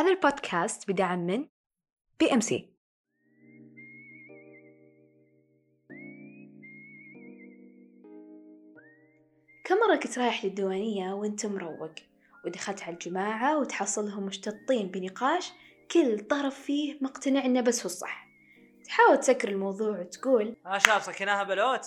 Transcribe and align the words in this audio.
هذا 0.00 0.10
البودكاست 0.10 0.90
بدعم 0.90 1.18
من 1.18 1.46
BMC 2.20 2.72
كم 9.64 9.76
مرة 9.76 9.96
كنت 9.96 10.18
رايح 10.18 10.44
للديوانية 10.44 11.12
وانت 11.12 11.46
مروق؟ 11.46 11.94
ودخلت 12.44 12.82
على 12.82 12.92
الجماعة 12.92 13.58
وتحصلهم 13.58 14.26
مشتطين 14.26 14.90
بنقاش 14.90 15.52
كل 15.90 16.20
طرف 16.20 16.60
فيه 16.60 16.98
مقتنع 17.00 17.44
إنه 17.44 17.60
بس 17.60 17.80
هو 17.80 17.86
الصح. 17.86 18.28
تحاول 18.84 19.20
تسكر 19.20 19.48
الموضوع 19.48 19.98
وتقول 19.98 20.56
ها 20.66 20.78
شاف 20.78 21.04
سكناها 21.04 21.42
بلوت. 21.42 21.86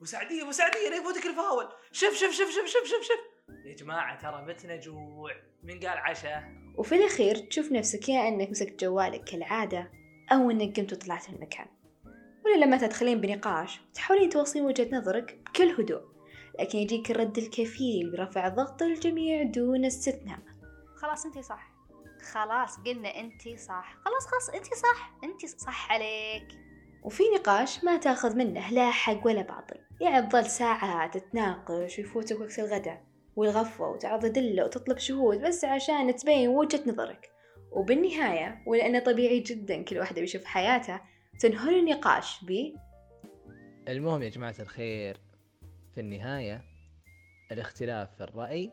مساعدية 0.00 0.44
مساعدية 0.44 0.88
لا 0.88 0.96
يفوتك 0.96 1.26
الفاول. 1.26 1.68
شوف 1.92 2.14
شوف 2.14 2.32
شوف 2.32 2.50
شوف 2.50 2.66
شوف 2.66 2.84
شوف 2.84 3.02
شوف 3.02 3.18
يا 3.64 3.74
جماعة 3.74 4.20
ترى 4.22 4.44
متنا 4.44 4.76
جوع. 4.76 5.32
من 5.62 5.80
قال 5.80 5.98
عشاء؟ 5.98 6.59
وفي 6.76 6.94
الأخير 6.94 7.36
تشوف 7.36 7.72
نفسك 7.72 8.08
يا 8.08 8.28
أنك 8.28 8.50
مسكت 8.50 8.84
جوالك 8.84 9.24
كالعادة 9.24 9.90
أو 10.32 10.50
أنك 10.50 10.80
قمت 10.80 10.92
وطلعت 10.92 11.30
من 11.30 11.36
المكان. 11.36 11.66
ولا 12.44 12.64
لما 12.64 12.76
تدخلين 12.76 13.20
بنقاش 13.20 13.80
تحاولين 13.94 14.28
توصلين 14.28 14.64
وجهة 14.64 14.88
نظرك 14.92 15.38
بكل 15.46 15.68
هدوء 15.68 16.02
لكن 16.60 16.78
يجيك 16.78 17.10
الرد 17.10 17.38
الكفيل 17.38 18.10
برفع 18.10 18.48
ضغط 18.48 18.82
الجميع 18.82 19.42
دون 19.42 19.84
استثناء. 19.84 20.38
خلاص 20.96 21.26
انتي 21.26 21.42
صح. 21.42 21.72
خلاص 22.32 22.76
قلنا 22.76 23.20
انتي 23.20 23.56
صح. 23.56 23.96
خلاص 24.04 24.26
خلاص 24.26 24.48
انتي 24.48 24.74
صح. 24.74 25.18
انتي 25.24 25.46
صح 25.46 25.92
عليك. 25.92 26.48
وفي 27.02 27.22
نقاش 27.34 27.84
ما 27.84 27.96
تأخذ 27.96 28.36
منه 28.36 28.70
لا 28.70 28.90
حق 28.90 29.26
ولا 29.26 29.42
باطل. 29.42 29.80
يعني 30.00 30.26
تظل 30.26 30.46
ساعات 30.46 31.16
تناقش 31.16 31.98
ويفوتك 31.98 32.40
وقت 32.40 32.58
الغداء. 32.58 33.09
والغفوة 33.36 33.90
وتعرض 33.90 34.24
أدلة 34.24 34.64
وتطلب 34.64 34.98
شهود 34.98 35.40
بس 35.40 35.64
عشان 35.64 36.16
تبين 36.16 36.48
وجهة 36.48 36.82
نظرك. 36.86 37.30
وبالنهاية 37.72 38.62
ولأنه 38.66 38.98
طبيعي 38.98 39.40
جدا 39.40 39.82
كل 39.82 39.98
واحدة 39.98 40.20
بيشوف 40.20 40.44
حياته 40.44 41.00
تنهي 41.40 41.80
النقاش 41.80 42.44
ب 42.44 42.74
المهم 43.88 44.22
يا 44.22 44.28
جماعة 44.28 44.54
الخير 44.60 45.16
في 45.94 46.00
النهاية 46.00 46.64
الاختلاف 47.52 48.08
في 48.16 48.24
الرأي 48.24 48.72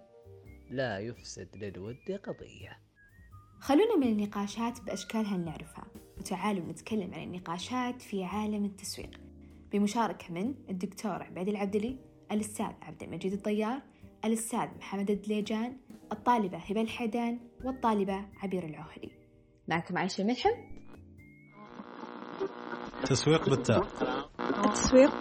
لا 0.69 0.99
يفسد 0.99 1.47
للود 1.55 2.11
قضية. 2.23 2.79
خلونا 3.59 3.97
من 3.97 4.07
النقاشات 4.07 4.81
بأشكالها 4.81 5.35
اللي 5.35 5.45
نعرفها 5.45 5.85
وتعالوا 6.17 6.71
نتكلم 6.71 7.13
عن 7.13 7.23
النقاشات 7.23 8.01
في 8.01 8.23
عالم 8.23 8.65
التسويق. 8.65 9.19
بمشاركة 9.71 10.33
من 10.33 10.55
الدكتور 10.69 11.23
عبيد 11.23 11.47
العبدلي 11.47 11.97
الأستاذ 12.31 12.65
عبد 12.81 13.03
المجيد 13.03 13.33
الطيار 13.33 13.81
الأستاذ 14.25 14.77
محمد 14.77 15.11
الدليجان 15.11 15.77
الطالبة 16.11 16.57
هبة 16.57 16.81
الحيدان 16.81 17.39
والطالبة 17.65 18.29
عبير 18.37 18.65
العهري. 18.65 19.11
معكم 19.67 19.97
عايشة 19.97 20.21
الملحم 20.21 20.49
تسويق 23.09 23.49
بالتاء 23.49 23.87
التسويق. 24.65 25.11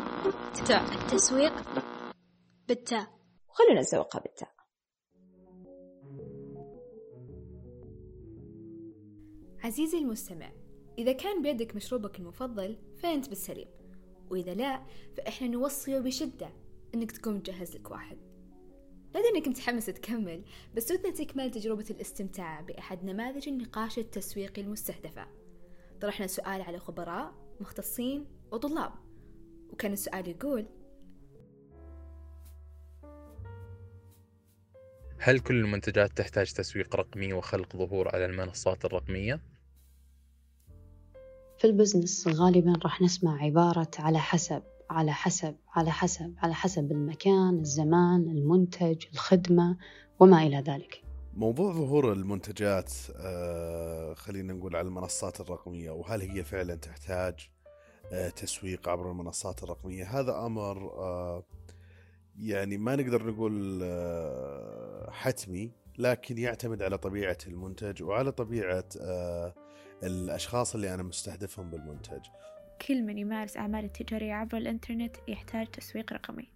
تاء 0.66 0.82
التسويق 0.82 1.52
بالتاء 2.68 3.06
وخلونا 3.48 3.80
نسوقها 3.80 4.20
بالتاء 4.20 4.56
عزيزي 9.64 9.98
المستمع 9.98 10.52
إذا 10.98 11.12
كان 11.12 11.42
بيدك 11.42 11.76
مشروبك 11.76 12.18
المفضل 12.18 12.78
فأنت 13.02 13.28
بالسليم. 13.28 13.68
وإذا 14.30 14.54
لا 14.54 14.86
فإحنا 15.16 15.48
نوصي 15.48 16.00
بشدة 16.00 16.52
إنك 16.94 17.12
تقوم 17.12 17.40
تجهز 17.40 17.76
لك 17.76 17.90
واحد. 17.90 18.35
لا 19.16 19.22
أدري 19.22 19.38
إنك 19.38 19.48
متحمس 19.48 19.86
تكمل 19.86 20.44
بس 20.74 20.92
ودنا 20.92 21.14
تكمل 21.14 21.50
تجربة 21.50 21.84
الاستمتاع 21.90 22.60
بأحد 22.60 23.04
نماذج 23.04 23.48
النقاش 23.48 23.98
التسويقي 23.98 24.62
المستهدفة. 24.62 25.26
طرحنا 26.00 26.26
سؤال 26.26 26.62
على 26.62 26.78
خبراء 26.78 27.34
مختصين 27.60 28.26
وطلاب. 28.52 28.92
وكان 29.72 29.92
السؤال 29.92 30.28
يقول 30.28 30.66
هل 35.18 35.38
كل 35.38 35.54
المنتجات 35.54 36.10
تحتاج 36.16 36.52
تسويق 36.52 36.96
رقمي 36.96 37.32
وخلق 37.32 37.76
ظهور 37.76 38.08
على 38.08 38.24
المنصات 38.24 38.84
الرقمية؟ 38.84 39.40
في 41.58 41.64
البزنس 41.64 42.28
غالبا 42.28 42.72
راح 42.84 43.02
نسمع 43.02 43.42
عبارة 43.42 43.90
على 43.98 44.18
حسب. 44.18 44.62
على 44.90 45.12
حسب 45.12 45.56
على 45.74 45.90
حسب 45.90 46.34
على 46.38 46.54
حسب 46.54 46.92
المكان 46.92 47.60
الزمان 47.60 48.20
المنتج 48.28 49.04
الخدمة 49.12 49.76
وما 50.20 50.42
إلى 50.42 50.60
ذلك. 50.60 51.02
موضوع 51.34 51.72
ظهور 51.72 52.12
المنتجات 52.12 52.92
آه 53.16 54.14
خلينا 54.14 54.52
نقول 54.52 54.76
على 54.76 54.88
المنصات 54.88 55.40
الرقمية 55.40 55.90
وهل 55.90 56.20
هي 56.22 56.44
فعلا 56.44 56.74
تحتاج 56.74 57.50
آه 58.12 58.28
تسويق 58.28 58.88
عبر 58.88 59.10
المنصات 59.10 59.62
الرقمية؟ 59.62 60.20
هذا 60.20 60.46
أمر 60.46 60.90
آه 60.98 61.44
يعني 62.38 62.78
ما 62.78 62.96
نقدر 62.96 63.26
نقول 63.26 63.82
حتمي 65.12 65.72
لكن 65.98 66.38
يعتمد 66.38 66.82
على 66.82 66.98
طبيعة 66.98 67.38
المنتج 67.46 68.02
وعلى 68.02 68.32
طبيعة 68.32 68.84
الأشخاص 70.02 70.74
اللي 70.74 70.94
أنا 70.94 71.02
مستهدفهم 71.02 71.70
بالمنتج. 71.70 72.20
كل 72.88 73.02
من 73.02 73.18
يمارس 73.18 73.56
أعمال 73.56 73.84
التجارية 73.84 74.32
عبر 74.32 74.56
الإنترنت 74.56 75.16
يحتاج 75.28 75.66
تسويق 75.66 76.12
رقمي. 76.12 76.48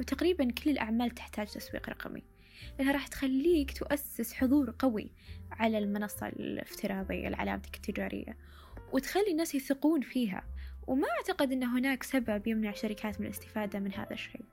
وتقريبا 0.00 0.50
كل 0.50 0.70
الأعمال 0.70 1.10
تحتاج 1.10 1.46
تسويق 1.46 1.88
رقمي. 1.88 2.22
لأنها 2.78 2.92
راح 2.92 3.06
تخليك 3.06 3.78
تؤسس 3.78 4.34
حضور 4.34 4.74
قوي 4.78 5.12
على 5.50 5.78
المنصة 5.78 6.26
الافتراضية 6.26 7.28
لعلامتك 7.28 7.76
التجارية 7.76 8.36
وتخلي 8.92 9.30
الناس 9.30 9.54
يثقون 9.54 10.00
فيها. 10.00 10.44
وما 10.86 11.06
أعتقد 11.18 11.52
أن 11.52 11.62
هناك 11.62 12.02
سبب 12.02 12.46
يمنع 12.46 12.72
شركات 12.72 13.20
من 13.20 13.26
الاستفادة 13.26 13.78
من 13.78 13.94
هذا 13.94 14.12
الشيء. 14.12 14.44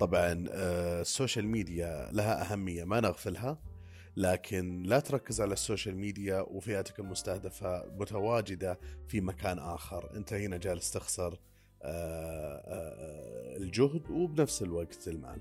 طبعا 0.00 0.44
آه، 0.50 1.00
ال 1.00 1.07
social 1.07 1.46
media 1.46 2.10
لها 2.12 2.52
أهمية 2.52 2.84
ما 2.84 3.00
نغفلها. 3.00 3.58
لكن 4.16 4.82
لا 4.82 5.00
تركز 5.00 5.40
على 5.40 5.52
ال 5.52 5.58
social 5.58 5.96
media 5.96 6.40
وفئتك 6.40 6.98
المستهدفة 7.00 7.84
متواجدة 7.98 8.78
في 9.08 9.20
مكان 9.20 9.58
آخر. 9.58 10.10
أنت 10.16 10.32
هنا 10.32 10.56
جالس 10.56 10.90
تخسر 10.90 11.38
آه، 11.82 12.62
آه، 12.66 13.56
الجهد 13.56 14.10
وبنفس 14.10 14.62
الوقت 14.62 15.08
المال 15.08 15.38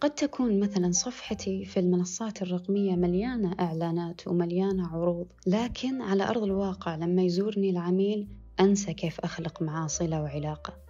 قد 0.00 0.14
تكون 0.14 0.60
مثلا 0.60 0.92
صفحتي 0.92 1.64
في 1.64 1.80
المنصات 1.80 2.42
الرقمية 2.42 2.96
مليانة 2.96 3.56
إعلانات 3.60 4.28
ومليانة 4.28 4.88
عروض 4.88 5.26
لكن 5.46 6.02
على 6.02 6.28
أرض 6.28 6.42
الواقع 6.42 6.96
لما 6.96 7.22
يزورني 7.22 7.70
العميل 7.70 8.28
أنسى 8.60 8.94
كيف 8.94 9.20
أخلق 9.20 9.62
معاه 9.62 9.86
صلة 9.86 10.22
وعلاقة 10.22 10.86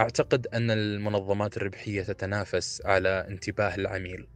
أعتقد 0.00 0.46
أن 0.46 0.70
المنظمات 0.70 1.56
الربحية 1.56 2.02
تتنافس 2.02 2.82
على 2.84 3.26
انتباه 3.28 3.74
العميل. 3.74 4.26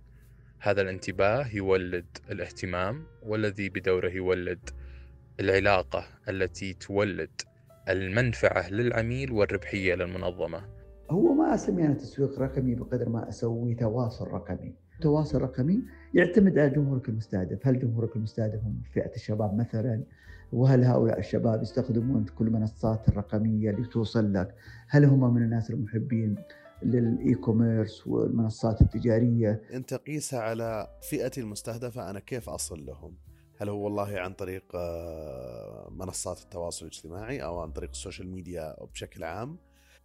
هذا 0.64 0.82
الانتباه 0.82 1.46
يولد 1.54 2.04
الاهتمام 2.30 3.02
والذي 3.22 3.68
بدوره 3.68 4.08
يولد 4.08 4.70
العلاقة 5.40 6.04
التي 6.28 6.72
تولد 6.74 7.30
المنفعة 7.88 8.70
للعميل 8.70 9.32
والربحية 9.32 9.94
للمنظمة. 9.94 10.60
هو 11.10 11.34
ما 11.34 11.54
أسمي 11.54 11.86
أنا 11.86 11.94
تسويق 11.94 12.38
رقمي 12.38 12.74
بقدر 12.74 13.08
ما 13.08 13.28
أسوي 13.28 13.74
تواصل 13.74 14.28
رقمي. 14.28 14.74
تواصل 15.00 15.42
رقمي 15.42 15.82
يعتمد 16.14 16.58
على 16.58 16.70
جمهورك 16.70 17.08
المستهدف. 17.08 17.66
هل 17.66 17.78
جمهورك 17.78 18.16
المستهدف 18.16 18.64
هم 18.64 18.82
فئة 18.94 19.14
الشباب 19.14 19.54
مثلا؟ 19.54 20.02
وهل 20.52 20.84
هؤلاء 20.84 21.18
الشباب 21.18 21.62
يستخدمون 21.62 22.24
كل 22.24 22.46
المنصات 22.46 23.08
الرقمية 23.08 23.70
اللي 23.70 23.86
توصل 23.86 24.32
لك؟ 24.32 24.54
هل 24.88 25.04
هم 25.04 25.34
من 25.34 25.42
الناس 25.42 25.70
المحبين؟ 25.70 26.36
لل 26.84 27.34
e-commerce 27.34 28.06
والمنصات 28.06 28.80
التجارية. 28.80 29.62
أنت 29.74 29.94
قيسها 29.94 30.40
على 30.40 30.86
فئتي 31.10 31.40
المستهدفة 31.40 32.10
أنا 32.10 32.20
كيف 32.20 32.48
أصل 32.48 32.86
لهم؟ 32.86 33.16
هل 33.58 33.68
هو 33.68 33.84
والله 33.84 34.18
عن 34.18 34.32
طريق 34.32 34.64
آه، 34.74 35.88
منصات 35.90 36.42
التواصل 36.42 36.86
الاجتماعي 36.86 37.44
أو 37.44 37.60
عن 37.60 37.70
طريق 37.70 37.90
ال 37.90 37.96
social 37.96 38.28
media 38.28 38.76
بشكل 38.92 39.24
عام؟ 39.24 39.56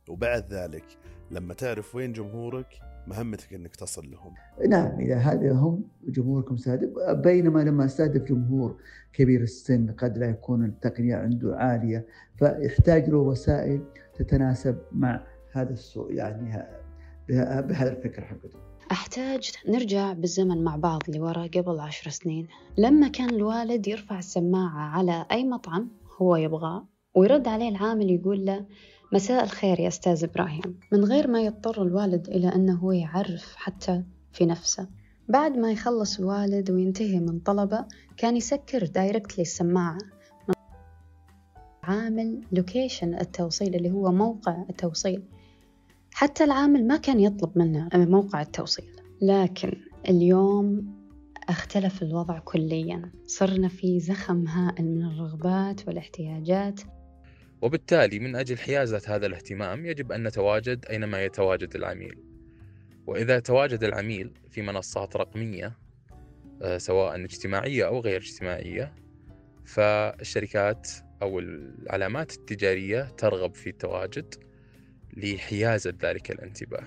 وبعد 0.10 0.54
ذلك 0.54 0.86
لما 1.32 1.54
تعرف 1.54 1.96
وين 1.96 2.14
جمهورك 2.14 2.68
مهمتك 3.08 3.54
إنك 3.54 3.76
تصل 3.76 4.12
لهم. 4.12 4.34
نعم 4.70 5.00
إذا 5.00 5.16
هذا 5.16 5.54
هم 5.54 5.84
جمهورك 6.08 6.52
مستهدف 6.52 6.90
بينما 7.10 7.60
لما 7.60 7.86
استهدف 7.86 8.24
جمهور 8.24 8.78
كبير 9.14 9.42
السن 9.42 9.92
قد 9.92 10.18
لا 10.18 10.30
يكون 10.30 10.66
التقنية 10.66 11.16
عنده 11.16 11.56
عالية 11.56 12.08
فيحتاج 12.36 13.10
له 13.10 13.18
وسائل 13.18 13.82
تتناسب 14.16 14.78
مع 14.92 15.24
هذا 15.62 15.74
السوء 15.74 16.14
يعني 16.14 16.68
بهذا 17.30 17.92
الفكر 17.92 18.26
حقته 18.26 18.60
أحتاج 18.92 19.52
نرجع 19.68 20.14
بالزمن 20.14 20.64
مع 20.64 20.76
بعض 20.76 21.02
لورا 21.10 21.48
قبل 21.48 21.80
عشر 21.80 22.10
سنين. 22.10 22.48
لما 22.78 23.08
كان 23.08 23.30
الوالد 23.30 23.88
يرفع 23.88 24.20
السماعة 24.20 24.80
على 24.80 25.26
أي 25.32 25.44
مطعم 25.44 25.90
هو 26.22 26.36
يبغاه 26.36 26.88
ويرد 27.16 27.48
عليه 27.48 27.70
العامل 27.70 28.12
يقول 28.12 28.46
له 28.46 28.66
مساء 29.14 29.44
الخير 29.44 29.80
يا 29.80 29.88
أستاذ 29.88 30.24
إبراهيم. 30.24 30.80
من 30.92 31.04
غير 31.04 31.28
ما 31.28 31.42
يضطر 31.42 31.82
الوالد 31.82 32.28
إلى 32.30 32.56
أنه 32.56 32.76
هو 32.76 32.92
يعرف 32.92 33.56
حتى 33.56 34.04
في 34.32 34.46
نفسه. 34.46 34.88
بعد 35.30 35.58
ما 35.58 35.72
يخلص 35.72 36.20
الوالد 36.20 36.72
وينتهي 36.72 37.20
من 37.20 37.40
طلبه 37.40 37.86
كان 38.18 38.38
يسكر 38.38 38.86
directly 38.86 39.42
السماعة. 39.42 39.98
عامل 41.84 42.42
location 42.52 43.14
التوصيل 43.14 43.76
اللي 43.76 43.92
هو 43.92 44.12
موقع 44.12 44.64
التوصيل. 44.70 45.24
حتى 46.18 46.44
العامل 46.44 46.88
ما 46.88 46.98
كان 46.98 47.20
يطلب 47.20 47.58
منه 47.58 47.90
موقع 47.94 48.42
التوصيل. 48.42 48.86
لكن 49.22 49.72
اليوم 50.10 50.96
اختلف 51.50 52.04
الوضع 52.04 52.40
كليا. 52.40 53.12
صرنا 53.26 53.68
في 53.68 54.00
زخم 54.00 54.48
هائل 54.48 54.86
من 54.86 55.06
الرغبات 55.06 55.88
والاحتياجات. 55.88 56.82
وبالتالي 57.62 58.20
من 58.20 58.36
أجل 58.36 58.58
حيازة 58.58 59.02
هذا 59.08 59.26
الاهتمام 59.26 59.86
يجب 59.86 60.12
أن 60.12 60.28
نتواجد 60.28 60.86
أينما 60.86 61.26
يتواجد 61.26 61.76
العميل. 61.76 62.24
وإذا 63.08 63.40
تواجد 63.40 63.84
العميل 63.84 64.34
في 64.50 64.62
منصات 64.62 65.18
رقمية 65.18 65.78
آه، 66.62 66.78
سواء 66.78 67.24
اجتماعية 67.24 67.88
أو 67.88 68.00
غير 68.00 68.22
اجتماعية 68.22 68.94
فالشركات 69.66 70.90
أو 71.22 71.40
العلامات 71.40 72.32
التجارية 72.32 73.04
ترغب 73.04 73.54
في 73.56 73.70
التواجد. 73.70 74.47
لحيازة 75.18 75.94
ذلك 76.04 76.32
الانتباه. 76.32 76.84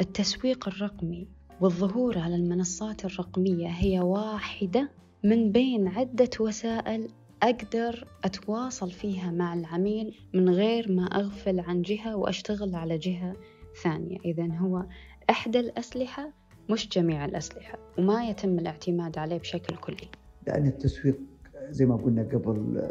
التسويق 0.00 0.68
الرقمي 0.68 1.28
والظهور 1.60 2.18
على 2.18 2.34
المنصات 2.34 3.04
الرقمية 3.04 3.68
هي 3.68 4.00
واحدة 4.00 4.90
من 5.24 5.52
بين 5.52 5.88
عدة 5.88 6.30
وسائل 6.40 7.08
أقدر 7.42 8.08
أتواصل 8.24 8.90
فيها 8.90 9.30
مع 9.30 9.54
العميل 9.54 10.14
من 10.34 10.48
غير 10.48 10.92
ما 10.92 11.04
أغفل 11.04 11.60
عن 11.60 11.82
جهة 11.82 12.16
وأشتغل 12.16 12.74
على 12.74 12.98
جهة 12.98 13.36
ثانية. 13.82 14.18
إذا 14.24 14.46
هو 14.46 14.86
إحدى 15.30 15.60
الأسلحة 15.60 16.32
مش 16.70 16.88
جميع 16.88 17.24
الأسلحة 17.24 17.78
وما 17.98 18.28
يتم 18.28 18.58
الاعتماد 18.58 19.18
عليه 19.18 19.38
بشكل 19.38 19.76
كلي. 19.76 20.08
لأن 20.46 20.66
التسويق 20.66 21.18
زي 21.70 21.86
ما 21.86 21.96
قلنا 21.96 22.22
قبل 22.22 22.82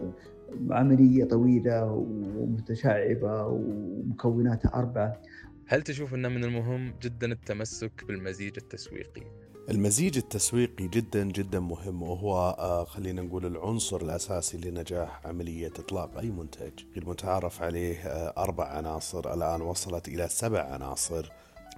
عملية 0.70 1.26
طويلة 1.26 2.06
ومتشعبة 2.38 3.46
ومكوناتها 3.48 4.72
أربعة. 4.76 5.22
هل 5.68 5.82
تشوف 5.82 6.14
أن 6.14 6.32
من 6.32 6.44
المهم 6.44 6.94
جدا 7.02 7.32
التمسك 7.32 8.04
بالمزيج 8.08 8.54
التسويقي؟ 8.58 9.22
المزيج 9.70 10.18
التسويقي 10.18 10.88
جدا 10.88 11.24
جدا 11.24 11.60
مهم 11.60 12.04
وهو 12.04 12.56
آه، 12.60 12.84
خلينا 12.84 13.22
نقول 13.22 13.46
العنصر 13.46 14.02
الأساسي 14.02 14.58
لنجاح 14.58 15.28
عملية 15.28 15.68
إطلاق 15.68 16.18
أي 16.18 16.30
منتج. 16.30 16.72
المتعارف 16.98 17.62
عليه 17.62 17.96
آه، 17.96 18.34
أربع 18.44 18.66
عناصر 18.66 19.34
الآن 19.34 19.62
وصلت 19.62 20.08
إلى 20.08 20.28
سبع 20.28 20.62
عناصر. 20.62 21.32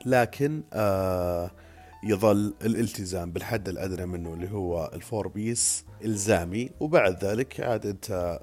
لكن 0.05 0.63
آه، 0.73 1.51
يظل 2.05 2.53
الالتزام 2.61 3.31
بالحد 3.31 3.69
الأدنى 3.69 4.05
منه 4.05 4.33
اللي 4.33 4.51
هو 4.51 4.91
ال 4.93 5.00
four 5.00 5.27
Ps 5.27 5.85
إلزامي. 6.03 6.69
وبعد 6.79 7.25
ذلك 7.25 7.59
عاد 7.59 7.85
أنت 7.85 8.39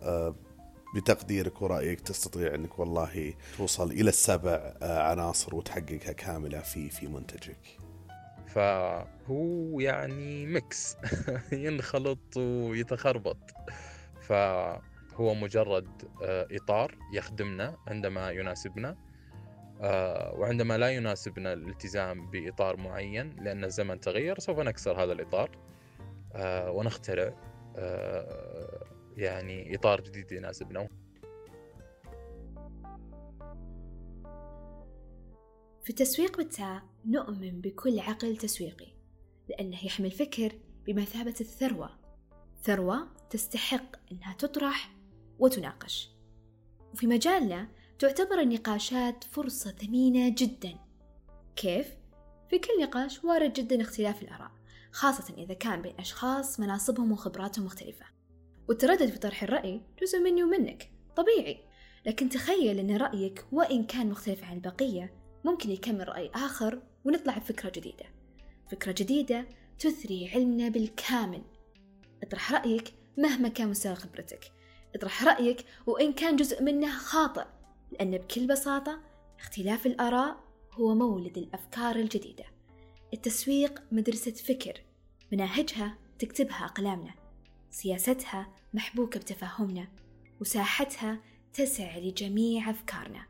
بتقديرك 0.95 1.62
ورأيك 1.62 2.01
تستطيع 2.01 2.55
أنك 2.55 2.79
والله 2.79 3.35
توصل 3.59 3.91
إلى 3.91 4.09
السبع 4.09 4.75
عناصر 4.83 5.55
وتحققها 5.55 6.12
كاملة 6.12 6.61
في 6.61 6.91
في 6.91 7.07
منتجك. 7.07 7.79
فهو 8.47 9.81
يعني 9.81 10.47
mix 10.47 10.97
ينخلط 11.53 12.37
ويتخربط. 12.37 13.39
فهو 14.21 15.35
مجرد 15.35 15.89
آه، 16.23 16.47
إطار 16.53 16.95
يخدمنا 17.15 17.77
عندما 17.87 18.31
يناسبنا. 18.31 18.89
آه، 18.89 19.10
وعندما 20.38 20.79
لا 20.79 20.91
يناسبنا 20.91 21.53
الالتزام 21.53 22.31
بإطار 22.31 22.77
معين 22.77 23.37
لأن 23.37 23.65
الزمن 23.65 24.00
تغير 24.00 24.38
سوف 24.38 24.59
نكسر 24.59 25.03
هذا 25.03 25.12
الإطار 25.12 25.50
آه، 26.35 26.71
ونخترع 26.71 27.35
يعني 29.17 29.75
إطار 29.75 30.00
جديد 30.00 30.32
يناسبنا. 30.32 30.88
في 35.83 35.91
التسويق 35.91 36.37
بالتاء 36.37 36.83
نؤمن 37.06 37.61
بكل 37.61 37.99
عقل 37.99 38.37
تسويقي 38.37 38.93
لأنه 39.49 39.85
يحمل 39.85 40.11
فكر 40.11 40.53
بمثابة 40.87 41.35
الثروة. 41.41 41.91
ثروة 42.62 43.09
تستحق 43.31 43.97
أنها 44.12 44.33
تطرح 44.33 44.91
وتناقش. 45.38 46.11
وفي 46.93 47.06
مجالنا 47.06 47.69
تعتبر 48.00 48.41
النقاشات 48.41 49.25
فرصة 49.25 49.70
ثمينة 49.70 50.35
جدا. 50.38 50.75
كيف؟ 51.56 51.87
في 52.50 52.58
كل 52.58 52.82
نقاش 52.82 53.25
وارد 53.25 53.52
جدا 53.52 53.82
اختلاف 53.82 54.23
الآراء 54.23 54.50
خاصة 54.93 55.35
إذا 55.38 55.55
كان 55.55 55.82
بين 55.82 55.94
أشخاص 55.99 56.61
مناصبهم 56.61 57.12
وخبراتهم 57.12 57.64
مختلفة. 57.64 58.06
والتردد 58.69 59.11
في 59.11 59.19
طرح 59.19 59.43
الرأي 59.43 59.81
جزء 60.02 60.19
مني 60.19 60.43
ومنك 60.43 60.91
طبيعي. 61.17 61.61
لكن 62.06 62.29
تخيل 62.29 62.79
أن 62.79 62.97
رأيك 62.97 63.44
وإن 63.52 63.85
كان 63.85 64.08
مختلف 64.11 64.44
عن 64.44 64.56
البقية 64.56 65.14
ممكن 65.44 65.70
يكمل 65.70 66.08
رأي 66.08 66.31
آخر 66.35 66.82
ونطلع 67.05 67.38
بفكرة 67.38 67.70
جديدة. 67.70 68.06
فكرة 68.70 68.93
جديدة 68.93 69.49
تثري 69.79 70.31
علمنا 70.35 70.69
بالكامل. 70.69 71.43
اطرح 72.23 72.52
رأيك 72.52 72.94
مهما 73.19 73.49
كان 73.49 73.69
مستوى 73.69 73.94
خبرتك. 73.94 74.52
اطرح 74.94 75.25
رأيك 75.25 75.64
وإن 75.87 76.12
كان 76.12 76.37
جزء 76.37 76.62
منه 76.62 76.99
خاطئ. 76.99 77.44
لأن 77.92 78.19
بكل 78.19 78.46
بساطة 78.46 79.00
اختلاف 79.38 79.87
الآراء 79.87 80.44
هو 80.72 80.94
مولد 80.94 81.38
الأفكار 81.38 81.96
الجديدة. 81.96 82.44
التسويق 83.14 83.82
مدرسة 83.92 84.32
فكر 84.32 84.81
مناهجها 85.32 85.98
تكتبها 86.19 86.64
أقلامنا 86.64 87.14
سياستها 87.70 88.54
محبوكة 88.75 89.20
بتفاهمنا 89.20 89.88
وساحتها 90.40 91.20
تسع 91.52 91.98
لجميع 91.98 92.70
أفكارنا. 92.70 93.26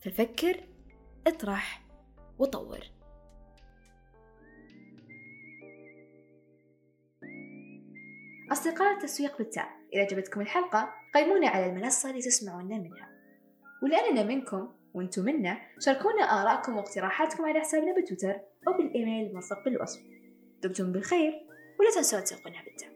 ففكر 0.00 0.60
اطرح 1.26 1.82
وطور. 2.38 2.80
أصدقاء 8.52 8.94
التسويق 8.94 9.38
بالتاء 9.38 9.68
إذا 9.94 10.02
عجبتكم 10.02 10.40
الحلقة 10.40 10.94
قيمونا 11.14 11.48
على 11.48 11.66
المنصة 11.66 12.10
اللي 12.10 12.20
تسمعونا 12.20 12.78
منها. 12.78 13.15
ولأننا 13.82 14.22
منكم 14.22 14.68
وأنتم 14.94 15.24
منا. 15.24 15.58
شاركونا 15.80 16.22
آراءكم 16.22 16.76
واقتراحاتكم 16.76 17.44
على 17.44 17.60
حسابنا 17.60 18.00
بتويتر 18.00 18.40
أو 18.68 18.72
بالإيميل 18.72 19.26
الموثق 19.26 19.64
بالوصف. 19.64 20.00
دمتم 20.62 20.92
بالخير 20.92 21.32
ولا 21.80 21.90
تنسوا 21.94 22.20
تسوقنا 22.20 22.62
بالتاء 22.64 22.95